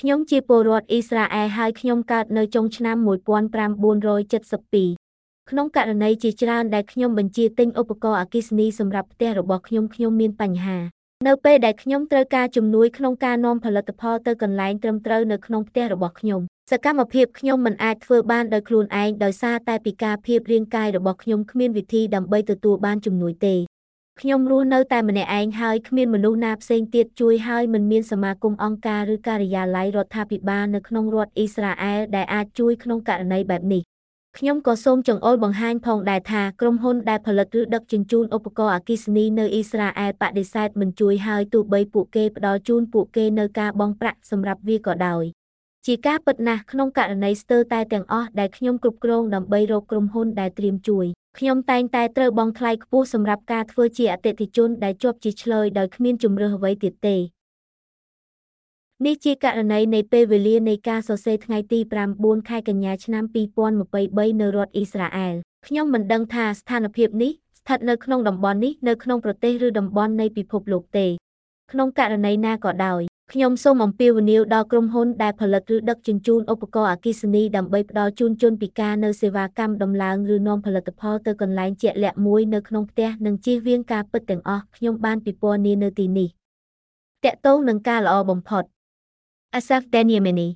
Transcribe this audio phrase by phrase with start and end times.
[0.00, 3.06] ខ្ញុំជាពលរដ្ឋអ៊ីស្រាអែលហើយខ្ញុំកើតនៅចុងឆ្នាំ1972
[5.50, 10.78] ក្នុងករណីជាច្រើនដែលខ្ញុំបញ្ជាទិញឧបករណ៍អគ្គិសនីសម្រាប់ផ្ទះរបស់ខ្ញុំខ្ញុំមានបញ្ហា
[11.26, 16.40] នៅពេលដែលខ្ញុំត្រូវការជំនួយក្នុងការនាំផលិតផលទៅកន្លែងត្រឹមត្រូវនៅក្នុងផ្ទះរបស់ខ្ញុំ
[16.70, 23.56] សកម្មភាពខ្ញុំមិនអាចធ្វើបានដោយខ្លួនឯងដោយសារតែពិការភាពរាងកាយរបស់ខ្ញុំគ្មានវិធីដើម្បីទទួលបានជំនួយទេ
[24.20, 33.82] ខ្ញុំរស់នៅតែម្នាក់ឯងហើយគ្មានមនុស្សណាផ្សេងទៀតជួយហើយមិនមានសមាគមអង្គការឬការិយាល័យរដ្ឋាភិបាលនៅក្នុងរដ្ឋអ៊ីស្រាអែលដែលអាចជួយក្នុងករណីបែបនេះ
[34.38, 45.24] ខ្ញុំក៏សូមចង្អុលបង្ហាញផងដែរថាក្រុមហ៊ុនដែលផលិតឬដឹកជញ្ជូនឧបករណ៍អគ្គិសនីនៅអ៊ីស្រាអែលបដិសេធមិនជួយហើយទោះបីពួកគេផ្ដល់ជូនពួកគេនៅការបង់ប្រាក់សម្រាប់វាក៏ដោយ
[45.86, 57.16] ជាការពិតណាស់ក្នុងករណីស្ទើរតែទាំងអស់ដែលខ្ញុំគ្រប់គ្រងដើម្បីរកក្រុមហ៊ុនដែលត្រៀមជួយ ខ្ញុំតែងតែត្រូវបង់ថ្លៃខ្ពស់សម្រាប់ការធ្វើជាអតិថិជនដែលជាប់ជាឆ្លើយដោយគ្មានជំរឿសអ្វីទៀតទេ
[59.04, 61.78] នេះជាករណីនៃពេលវេលានៃការសរសេរថ្ងៃទី
[62.14, 63.24] 9ខែកញ្ញាឆ្នាំ
[63.82, 65.34] 2023នៅរដ្ឋអ៊ីស្រាអែល
[65.66, 71.06] ខ្ញុំមិនដឹងថាស្ថានភាពនេះស្ថិតនៅក្នុងតំបន់នេះនៅក្នុងប្រទេសឬតំបន់នៃពិភពលោកទេ
[71.72, 73.02] ក្នុងករណីណាក៏ដោយ
[73.36, 86.28] ខ្ញុំសូមអំពាវនាវដល់ក្រុមហ៊ុនដែលផលិតឬដឹកជញ្ជូនឧបករណ៍អគ្គិសនីដើម្បីផ្ដល់ជូនជនពិការនូវសេវាកម្មដំឡើងឬនាំផលិតផលទៅកន្លែងជាក់លាក់មួយនៅក្នុងផ្ទះនិងជៀសវាងការពិតទាំងអស់ខ្ញុំបានពិពណ៌នានៅទីនេះ
[87.24, 88.64] តកតងនឹងការល្អបំផុត
[89.58, 90.48] Asaf Deniamini